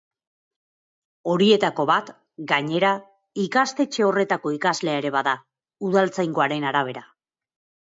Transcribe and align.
Horietako 1.33 1.85
bat, 1.89 2.09
gainera, 2.53 2.91
ikastetxe 3.45 4.07
horretako 4.07 4.55
ikaslea 4.57 4.99
ere 5.05 5.15
bada, 5.19 5.37
udaltzaingoaren 5.93 6.69
arabera. 6.75 7.09